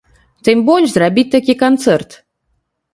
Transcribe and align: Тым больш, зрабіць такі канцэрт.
Тым 0.49 0.63
больш, 0.69 0.87
зрабіць 0.95 1.27
такі 1.37 1.59
канцэрт. 1.63 2.21